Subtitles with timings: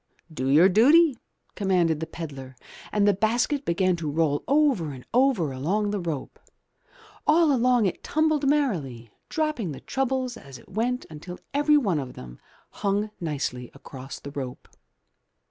[0.33, 1.19] Do your duty,"
[1.53, 2.55] commanded the pedlar,
[2.91, 6.39] and the basket began to roll over and over along the rope.
[7.27, 12.39] All along it tumbled merrily, dropping the troubles as it went until everyone of them
[12.71, 14.67] hung nicely across the rope.